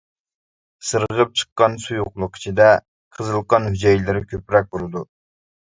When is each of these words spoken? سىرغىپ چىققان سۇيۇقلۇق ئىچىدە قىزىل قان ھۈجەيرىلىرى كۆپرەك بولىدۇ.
سىرغىپ 0.91 1.35
چىققان 1.41 1.77
سۇيۇقلۇق 1.85 2.41
ئىچىدە 2.41 2.73
قىزىل 3.19 3.47
قان 3.55 3.69
ھۈجەيرىلىرى 3.73 4.29
كۆپرەك 4.35 4.75
بولىدۇ. 4.75 5.11